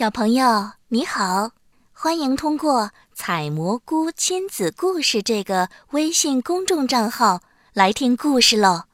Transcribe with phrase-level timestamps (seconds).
[0.00, 1.50] 小朋友你好，
[1.92, 7.42] 欢迎通过“采蘑菇亲子故事”这个微信公众账号
[7.74, 8.84] 来听故事喽。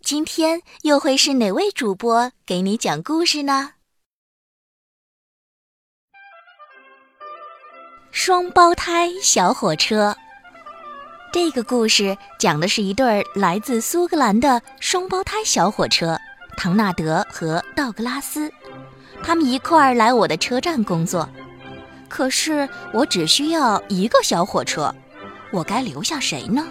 [0.00, 3.70] 今天又会是哪位主播给你讲故事呢？
[8.12, 10.16] 双胞胎小火车。
[11.32, 16.16] 这个故事讲的是一对来自苏格兰的双胞胎小火车——
[16.56, 18.48] 唐纳德和道格拉斯。
[19.22, 21.28] 他们一块儿来我的车站工作，
[22.08, 24.94] 可是我只需要一个小火车，
[25.50, 26.66] 我该留下谁呢？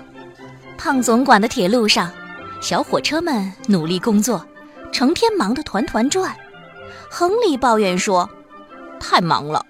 [0.78, 2.12] 胖总管的铁路上，
[2.62, 4.46] 小火车们努力工作，
[4.92, 6.36] 成天忙得团团转。
[7.10, 8.30] 亨利抱怨说
[9.00, 9.66] ：“太忙了，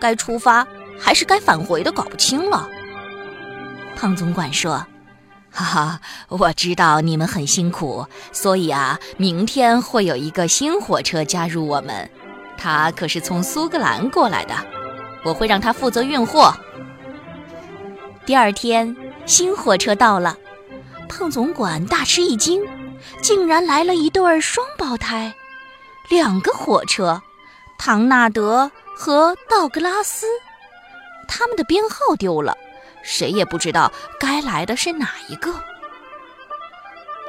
[0.00, 0.66] 该出发
[0.98, 2.68] 还是该返回的搞不清了。”
[3.96, 4.84] 胖总管说
[5.58, 12.08] ：“哈哈，我知道你们很辛苦，所以啊，明天会有一个新火车加入我们。
[12.56, 14.54] 他可是从苏格兰过来的，
[15.24, 16.54] 我会让他负责运货。”
[18.24, 20.38] 第二天，新火车到了，
[21.08, 22.62] 胖总管大吃一惊，
[23.20, 25.34] 竟然来了一对双胞胎，
[26.08, 27.20] 两个火车，
[27.78, 30.24] 唐纳德和道格拉斯，
[31.26, 32.56] 他们的编号丢了。
[33.08, 35.50] 谁也不知道该来的是哪一个。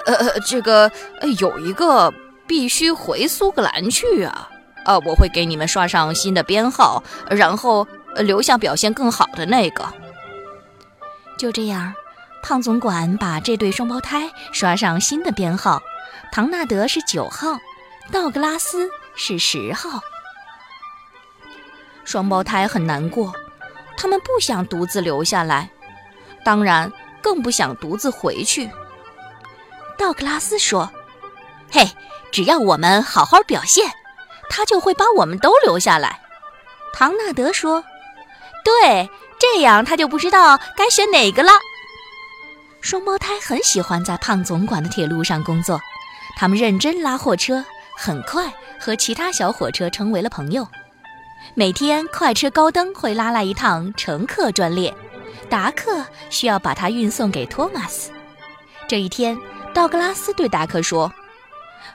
[0.06, 0.92] 呃，这个
[1.40, 2.14] 有一个
[2.46, 4.50] 必须回苏格兰去啊！
[4.84, 9.88] 啊，我会给你们刷上新的编号，然后留下表现更好的那个。
[11.38, 11.94] 就这样，
[12.44, 15.82] 胖总管把这对双胞胎刷上新的编号，
[16.32, 17.58] 唐纳德是九号，
[18.12, 20.02] 道格拉斯是十号。
[22.04, 23.34] 双胞胎很难过。
[24.02, 25.70] 他们不想独自留下来，
[26.46, 26.90] 当然
[27.22, 28.72] 更不想独自回去。
[29.98, 30.90] 道格拉斯说
[31.70, 31.92] ：“嘿，
[32.32, 33.92] 只要我们好好表现，
[34.50, 36.22] 他就会把我们都留下来。”
[36.96, 37.84] 唐纳德说
[38.64, 41.52] ：“对，这样他就不知道该选哪个了。”
[42.80, 45.82] 双胞胎很喜欢在胖总管的铁路上工作，
[46.38, 47.66] 他们认真拉货车，
[47.98, 50.66] 很快和其他小火车成为了朋友。
[51.54, 54.94] 每天，快车高登会拉来一趟乘客专列，
[55.50, 58.12] 达克需要把它运送给托马斯。
[58.88, 59.38] 这一天，
[59.74, 61.12] 道格拉斯对达克说：“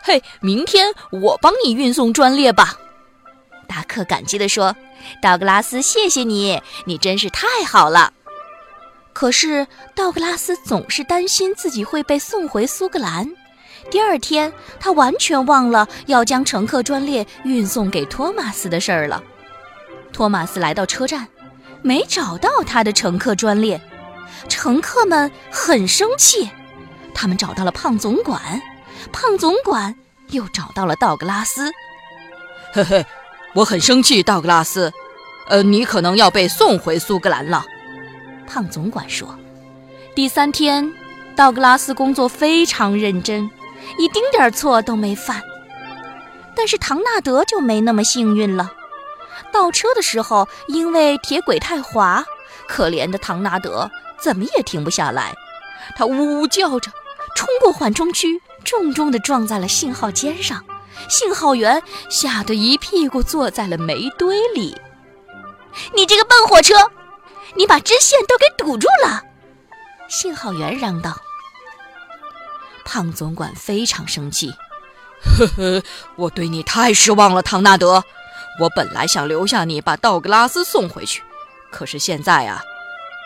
[0.03, 2.79] 嘿，明天我帮你运送专列吧。”
[3.67, 4.77] 达克感激地说
[5.23, 8.13] ：“道格拉斯，谢谢你，你真是太好了。”
[9.13, 13.31] 可是，道格拉斯总是担心自己会被送回苏格兰。
[13.91, 19.23] 第二天，他完全忘了要将乘客专列运送给托马斯的事儿了。
[20.15, 21.27] 托马斯来到车站，
[21.83, 23.81] 没找到他的乘客专列，
[24.49, 26.49] 乘客们很生气。
[27.13, 28.63] 他们找到了胖总管，
[29.13, 29.95] 胖总管
[30.31, 31.71] 又找到了道格拉斯。
[32.73, 33.05] 嘿嘿，
[33.55, 34.93] 我很生气，道格拉斯。
[35.49, 37.65] 呃，你可能要被送回苏格兰了。
[38.47, 39.37] 胖总管说。
[40.15, 40.93] 第三天，
[41.35, 43.51] 道格拉斯工作非常认真，
[43.99, 45.43] 一丁点错都没犯。
[46.57, 48.73] 但是唐纳德就没那么幸运了。
[49.55, 52.25] 倒车的时候，因为铁轨太滑，
[52.67, 53.89] 可怜的唐纳德
[54.21, 55.33] 怎么也停不下来。
[55.97, 56.91] 他呜呜叫着，
[57.37, 60.65] 冲过缓冲区，重重地撞在了信号尖上。
[61.09, 64.77] 信号员吓得一屁股坐在了煤堆里。
[65.95, 66.75] 你这个笨火车，
[67.55, 69.23] 你把支线都给堵住了！
[70.09, 71.17] 信号员嚷道。
[72.85, 74.53] 胖总管非常生气，
[75.39, 75.83] 呵呵，
[76.17, 78.05] 我对你太失望了，唐纳德。
[78.61, 81.23] 我本来想留下你，把道格拉斯送回去，
[81.73, 82.63] 可是现在啊，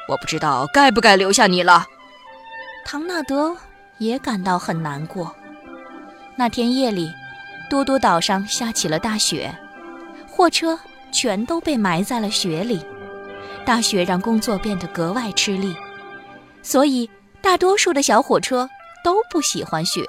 [0.09, 1.87] 我不知道该不该留下你了。
[2.87, 3.55] 唐纳德
[3.99, 5.35] 也感到很难过。
[6.37, 7.13] 那天夜里，
[7.69, 9.55] 多多岛上下起了大雪，
[10.27, 10.79] 货车
[11.13, 12.83] 全都被埋在了雪里。
[13.67, 15.77] 大雪让工作变得格外吃力，
[16.63, 17.11] 所以
[17.43, 18.67] 大多数的小火车
[19.05, 20.07] 都不喜欢雪。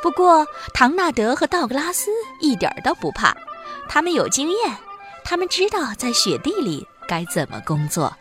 [0.00, 3.34] 不过，唐纳德和道格拉斯一点儿都不怕。
[3.88, 4.76] 他们有经验，
[5.24, 8.16] 他们知道在雪地里该怎么工作。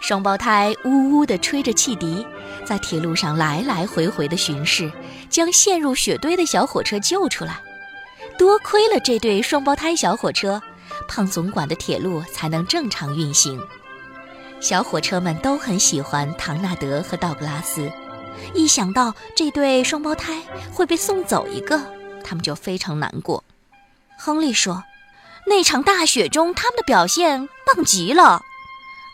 [0.00, 2.26] 双胞胎呜呜地吹着汽笛，
[2.64, 4.90] 在铁路上来来回回地巡视，
[5.28, 7.60] 将陷入雪堆的小火车救出来。
[8.38, 10.62] 多亏了这对双胞胎小火车，
[11.06, 13.60] 胖总管的铁路才能正常运行。
[14.60, 17.90] 小火车们都很喜欢唐纳德和道格拉斯，
[18.54, 21.78] 一想到这对双胞胎会被送走一个，
[22.24, 23.44] 他们就非常难过。
[24.20, 24.84] 亨利说
[25.48, 28.42] ：“那场大雪中，他们的表现棒极了。”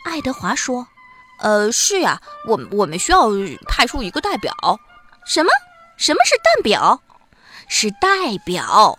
[0.04, 0.88] 爱德华说
[1.38, 3.28] ：“呃，是呀，我我们需要
[3.68, 4.52] 派出一个代表。
[5.24, 5.50] 什么？
[5.96, 7.00] 什么是代表？
[7.68, 8.98] 是代表，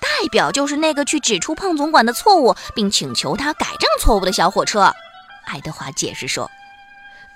[0.00, 4.94] 代表就是那个去指出胖总管的错误，并请求他改正错误的小火车。
[5.46, 6.50] 爱德华解释说。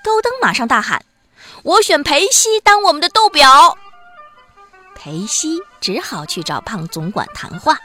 [0.03, 1.03] 高登马上大喊
[1.63, 3.75] ：“我选裴西当我们的豆表。”
[4.93, 7.79] 裴西只好去找胖总管谈话。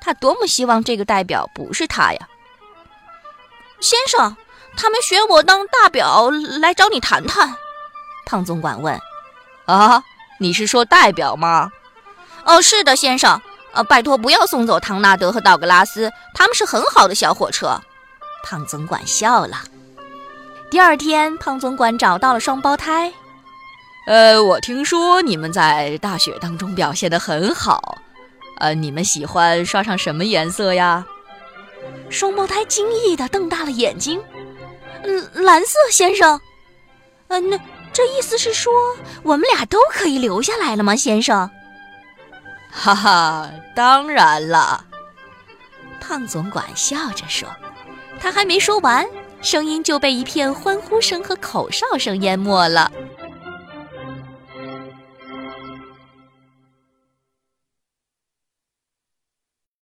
[0.00, 2.28] 他多么希望这个代表不是他呀！
[3.80, 4.36] 先生，
[4.76, 6.30] 他们选我当大表
[6.60, 7.54] 来找你谈谈。
[8.26, 8.98] 胖总管问
[9.66, 10.02] ：“啊，
[10.38, 11.70] 你是说代表吗
[12.44, 13.40] ？”“哦，是的，先生。
[13.72, 17.80] 呃，拜托不要送走唐纳德和道格拉斯，他们是很好的小火车。”
[18.42, 19.58] 胖总管笑了。
[20.70, 23.12] 第二天，胖总管找到了双胞胎。
[24.06, 27.98] 呃，我听说你们在大雪当中表现得很好。
[28.58, 31.06] 呃，你们喜欢刷上什么颜色呀？
[32.10, 34.20] 双胞胎惊异的瞪大了眼睛。
[35.04, 36.40] 嗯，蓝色，先生。
[37.28, 37.58] 嗯，那
[37.92, 38.72] 这意思是说
[39.22, 41.50] 我们俩都可以留下来了吗，先生？
[42.70, 44.84] 哈哈，当然了。
[46.00, 47.48] 胖总管笑着说。
[48.20, 49.06] 他还没说完，
[49.40, 52.90] 声音就被一片欢呼声和口哨声淹没了。